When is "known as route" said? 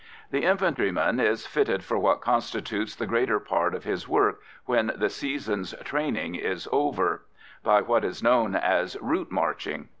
8.23-9.29